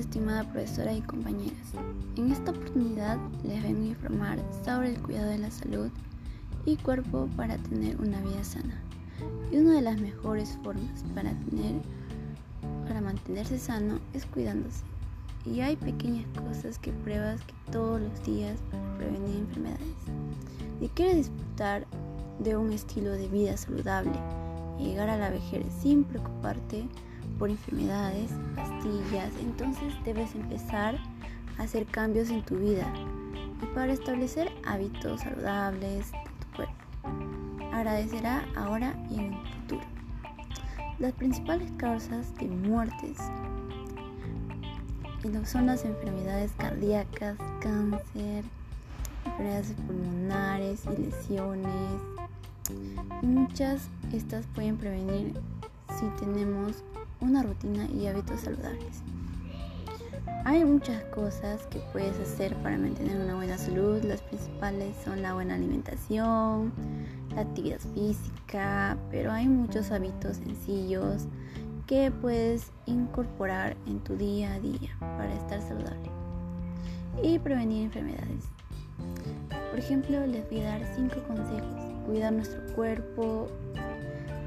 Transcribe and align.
estimada 0.00 0.44
profesora 0.44 0.92
y 0.92 1.00
compañeras. 1.02 1.72
En 2.16 2.30
esta 2.30 2.50
oportunidad 2.50 3.18
les 3.42 3.62
vengo 3.62 3.82
a 3.82 3.88
informar 3.88 4.38
sobre 4.64 4.90
el 4.90 5.02
cuidado 5.02 5.30
de 5.30 5.38
la 5.38 5.50
salud 5.50 5.90
y 6.64 6.76
cuerpo 6.76 7.28
para 7.36 7.56
tener 7.58 8.00
una 8.00 8.20
vida 8.20 8.42
sana. 8.44 8.80
Y 9.50 9.56
una 9.58 9.74
de 9.74 9.82
las 9.82 10.00
mejores 10.00 10.58
formas 10.62 11.04
para 11.14 11.30
tener 11.30 11.80
para 12.86 13.00
mantenerse 13.00 13.58
sano 13.58 13.98
es 14.14 14.24
cuidándose. 14.26 14.82
Y 15.44 15.60
hay 15.60 15.76
pequeñas 15.76 16.26
cosas 16.38 16.78
que 16.78 16.92
pruebas 16.92 17.40
que 17.42 17.54
todos 17.72 18.00
los 18.00 18.24
días 18.24 18.58
para 18.70 18.98
prevenir 18.98 19.36
enfermedades. 19.36 19.96
Si 20.80 20.88
quieres 20.88 21.16
disfrutar 21.16 21.86
de 22.38 22.56
un 22.56 22.72
estilo 22.72 23.12
de 23.12 23.28
vida 23.28 23.56
saludable 23.56 24.18
y 24.78 24.84
llegar 24.84 25.08
a 25.08 25.18
la 25.18 25.30
vejez 25.30 25.66
sin 25.80 26.04
preocuparte 26.04 26.88
por 27.38 27.50
enfermedades, 27.50 28.30
pastillas, 28.54 29.30
entonces 29.40 29.94
debes 30.04 30.34
empezar 30.34 30.98
a 31.58 31.62
hacer 31.62 31.86
cambios 31.86 32.30
en 32.30 32.42
tu 32.42 32.56
vida 32.56 32.92
y 33.62 33.66
para 33.74 33.92
establecer 33.92 34.50
hábitos 34.66 35.20
saludables 35.20 36.10
de 36.12 36.18
tu 36.40 36.56
cuerpo. 36.56 37.72
Agradecerá 37.72 38.44
ahora 38.56 38.94
y 39.10 39.20
en 39.20 39.34
el 39.34 39.46
futuro. 39.46 39.86
Las 40.98 41.12
principales 41.12 41.70
causas 41.78 42.34
de 42.36 42.46
muertes 42.46 43.18
son 45.44 45.66
las 45.66 45.84
enfermedades 45.84 46.52
cardíacas, 46.56 47.36
cáncer, 47.60 48.44
enfermedades 49.24 49.74
pulmonares 49.86 50.84
y 50.86 51.02
lesiones. 51.02 52.00
Muchas 53.22 53.88
estas 54.12 54.46
pueden 54.54 54.76
prevenir 54.76 55.34
si 55.98 56.06
tenemos 56.24 56.84
una 57.20 57.42
rutina 57.42 57.86
y 57.90 58.06
hábitos 58.06 58.40
saludables. 58.40 59.02
Hay 60.44 60.64
muchas 60.64 61.02
cosas 61.04 61.66
que 61.66 61.78
puedes 61.92 62.18
hacer 62.20 62.54
para 62.56 62.78
mantener 62.78 63.20
una 63.20 63.34
buena 63.34 63.58
salud. 63.58 64.02
Las 64.02 64.22
principales 64.22 64.94
son 65.04 65.20
la 65.22 65.34
buena 65.34 65.54
alimentación, 65.54 66.72
la 67.34 67.42
actividad 67.42 67.80
física, 67.94 68.96
pero 69.10 69.32
hay 69.32 69.46
muchos 69.46 69.90
hábitos 69.90 70.36
sencillos 70.38 71.26
que 71.86 72.10
puedes 72.10 72.70
incorporar 72.86 73.76
en 73.86 73.98
tu 74.00 74.16
día 74.16 74.54
a 74.54 74.60
día 74.60 74.96
para 75.00 75.34
estar 75.34 75.60
saludable 75.60 76.10
y 77.22 77.38
prevenir 77.38 77.84
enfermedades. 77.84 78.44
Por 79.70 79.78
ejemplo, 79.78 80.26
les 80.26 80.48
voy 80.50 80.60
a 80.60 80.78
dar 80.78 80.94
5 80.94 81.14
consejos. 81.26 81.84
Cuidar 82.06 82.32
nuestro 82.32 82.60
cuerpo, 82.74 83.48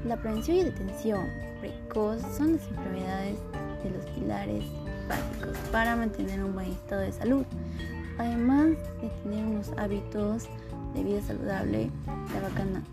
la 0.04 0.16
prevención 0.16 0.56
y 0.56 0.64
detención 0.64 1.28
precoz 1.60 2.20
son 2.36 2.54
las 2.54 2.66
enfermedades 2.68 3.38
de 3.84 3.90
los 3.90 4.04
pilares 4.06 4.64
básicos 5.08 5.56
para 5.70 5.94
mantener 5.94 6.42
un 6.42 6.54
buen 6.54 6.72
estado 6.72 7.02
de 7.02 7.12
salud. 7.12 7.44
Además 8.18 8.70
de 9.00 9.08
tener 9.22 9.46
unos 9.46 9.70
hábitos 9.78 10.48
de 10.94 11.04
vida 11.04 11.22
saludable, 11.22 11.90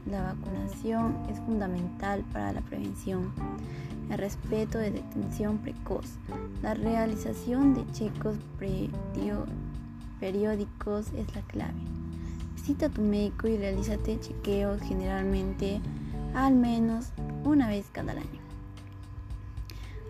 la, 0.10 0.34
vacunación 0.34 1.18
es 1.30 1.40
fundamental 1.40 2.24
para 2.32 2.54
la 2.54 2.62
prevención, 2.62 3.32
el 4.10 4.18
respeto 4.18 4.78
de 4.78 4.92
detención 4.92 5.58
precoz, 5.58 6.06
la 6.62 6.74
realización 6.74 7.74
de 7.74 7.92
checos 7.92 8.38
periódicos 10.20 11.08
es 11.14 11.36
la 11.36 11.42
clave. 11.42 11.74
Visita 12.56 12.86
a 12.88 12.90
tu 12.90 13.02
médico 13.02 13.48
y 13.48 13.58
realízate 13.58 14.20
chequeos 14.20 14.82
generalmente 14.82 15.82
al 16.33 16.55
menos 16.55 17.11
una 17.44 17.67
vez 17.67 17.85
cada 17.91 18.11
año. 18.11 18.39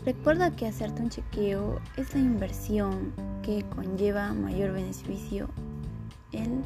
Recuerda 0.06 0.56
que 0.56 0.68
hacerte 0.68 1.02
un 1.02 1.10
chequeo 1.10 1.80
es 1.98 2.14
la 2.14 2.22
inversión 2.22 3.12
que 3.44 3.64
conlleva 3.76 4.34
mayor 4.34 4.72
beneficio 4.72 5.50
en 6.32 6.64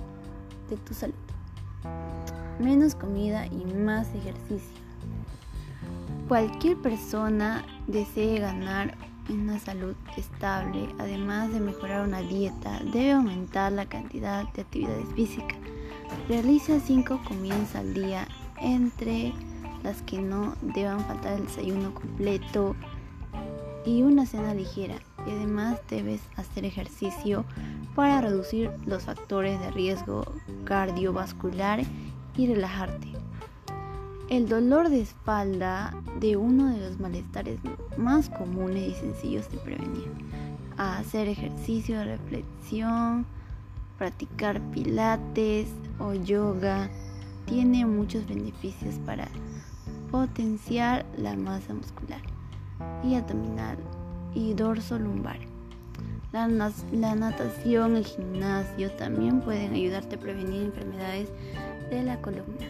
de 0.70 0.78
tu 0.78 0.94
salud. 0.94 1.16
Menos 2.60 2.96
comida 2.96 3.48
y 3.48 3.66
más 3.74 4.08
ejercicio. 4.14 4.82
Cualquier 6.28 6.78
persona 6.78 7.66
desee 7.88 8.40
ganar 8.40 8.96
una 9.30 9.60
salud 9.60 9.96
estable, 10.16 10.90
además 11.00 11.52
de 11.52 11.60
mejorar 11.60 12.08
una 12.08 12.22
dieta, 12.22 12.80
debe 12.92 13.14
aumentar 13.14 13.72
la 13.72 13.86
cantidad 13.86 14.52
de 14.54 14.62
actividades 14.62 15.08
físicas. 15.16 15.58
Realiza 16.28 16.80
5 16.80 17.22
comidas 17.28 17.76
al 17.76 17.94
día 17.94 18.28
entre 18.64 19.34
las 19.84 20.02
que 20.02 20.22
no 20.22 20.56
deban 20.62 21.02
faltar 21.02 21.34
el 21.34 21.46
desayuno 21.46 21.94
completo 21.94 22.76
y 23.86 24.02
una 24.02 24.26
cena 24.26 24.54
ligera. 24.54 24.96
Y 25.28 25.32
además 25.32 25.80
debes 25.90 26.22
hacer 26.36 26.66
ejercicio 26.66 27.46
para 27.96 28.22
reducir 28.22 28.72
los 28.86 29.04
factores 29.04 29.60
de 29.60 29.72
riesgo 29.72 30.26
cardiovascular 30.66 31.84
y 32.36 32.48
relajarte. 32.48 33.08
El 34.30 34.48
dolor 34.48 34.90
de 34.90 35.02
espalda 35.02 35.94
de 36.20 36.38
uno 36.38 36.68
de 36.70 36.80
los 36.80 37.00
malestares 37.00 37.60
más 37.98 38.30
comunes 38.30 38.90
y 38.90 38.96
sencillos 38.96 39.52
de 39.52 39.58
prevenir. 39.58 40.10
hacer 40.78 41.28
ejercicio 41.28 42.00
de 42.00 42.06
reflexión, 42.06 43.28
practicar 44.00 44.60
pilates 44.72 45.68
o 46.00 46.14
yoga 46.16 46.90
tiene 47.46 47.86
muchos 47.86 48.28
beneficios 48.28 48.96
para 49.06 49.28
potenciar 50.12 51.06
la 51.18 51.36
masa 51.36 51.74
muscular 51.74 52.22
y 53.04 53.16
abdominal 53.16 53.78
y 54.34 54.54
dorso 54.54 54.98
lumbar. 54.98 55.38
La, 56.32 56.48
la, 56.48 57.16
natación, 57.16 57.96
el 57.96 58.06
gimnasio 58.06 58.92
también 58.94 59.42
pueden 59.42 59.74
ayudarte 59.74 60.16
a 60.16 60.20
prevenir 60.20 60.64
enfermedades 60.64 61.30
de 61.92 62.04
la 62.04 62.20
columna. 62.22 62.66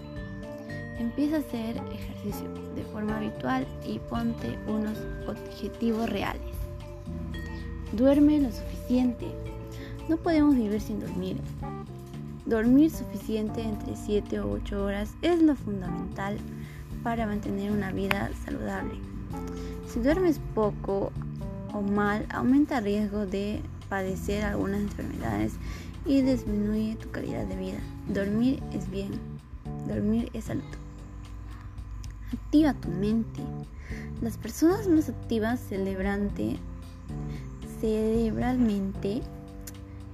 Empieza 1.00 1.38
a 1.38 1.40
hacer 1.40 1.78
ejercicio 1.92 2.50
de 2.76 2.84
forma 2.92 3.18
habitual 3.18 3.66
y 3.86 4.00
ponte 4.00 4.58
unos 4.68 4.98
objetivos 5.28 6.10
reales. 6.10 6.42
Duerme 7.94 8.42
lo 8.42 8.52
suficiente. 8.52 9.28
No 10.10 10.18
podemos 10.18 10.56
vivir 10.56 10.82
sin 10.82 11.00
dormir. 11.00 11.38
Dormir 12.46 12.92
suficiente 12.92 13.62
entre 13.62 13.96
7 13.96 14.42
o 14.42 14.52
8 14.52 14.84
horas 14.84 15.14
es 15.22 15.42
lo 15.42 15.56
fundamental 15.56 16.38
para 17.02 17.26
mantener 17.26 17.72
una 17.72 17.92
vida 17.92 18.30
saludable. 18.46 18.96
Si 19.88 20.02
duermes 20.02 20.42
poco 20.54 21.14
o 21.74 21.82
mal, 21.82 22.26
aumenta 22.30 22.80
el 22.80 22.84
riesgo 22.84 23.26
de 23.26 23.62
padecer 23.88 24.44
algunas 24.44 24.82
enfermedades 24.82 25.54
y 26.06 26.22
disminuye 26.22 26.98
tu 26.98 27.10
calidad 27.12 27.46
de 27.46 27.56
vida. 27.56 27.80
Dormir 28.10 28.62
es 28.74 28.90
bien, 28.90 29.12
dormir 29.88 30.30
es 30.34 30.46
salud. 30.46 30.64
Activa 32.34 32.74
tu 32.74 32.90
mente. 32.90 33.42
Las 34.22 34.38
personas 34.38 34.88
más 34.90 35.08
activas 35.08 35.62
cerebralmente 35.70 36.60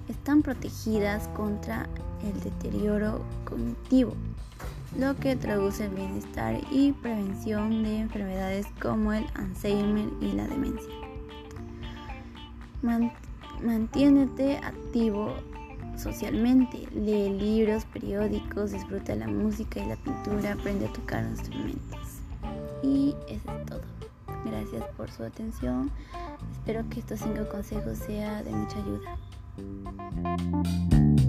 están 0.09 0.41
protegidas 0.41 1.27
contra 1.29 1.87
el 2.23 2.39
deterioro 2.41 3.21
cognitivo, 3.45 4.13
lo 4.97 5.15
que 5.15 5.35
traduce 5.35 5.85
en 5.85 5.95
bienestar 5.95 6.59
y 6.71 6.91
prevención 6.93 7.83
de 7.83 7.99
enfermedades 7.99 8.65
como 8.81 9.13
el 9.13 9.25
Alzheimer 9.35 10.09
y 10.21 10.31
la 10.33 10.47
demencia. 10.47 10.93
mantiénete 13.61 14.57
activo 14.57 15.35
socialmente, 15.95 16.87
lee 16.93 17.29
libros, 17.29 17.85
periódicos, 17.85 18.71
disfruta 18.71 19.15
la 19.15 19.27
música 19.27 19.79
y 19.81 19.87
la 19.87 19.97
pintura, 19.97 20.53
aprende 20.53 20.87
a 20.87 20.93
tocar 20.93 21.23
instrumentos. 21.25 21.99
Y 22.81 23.15
eso 23.27 23.51
es 23.51 23.65
todo. 23.65 23.81
Gracias 24.45 24.83
por 24.95 25.11
su 25.11 25.23
atención. 25.23 25.91
Espero 26.53 26.87
que 26.89 27.01
estos 27.01 27.19
cinco 27.19 27.47
consejos 27.51 27.97
sean 27.97 28.45
de 28.45 28.51
mucha 28.51 28.77
ayuda. 28.77 29.17
Thank 29.61 31.19
you. 31.21 31.28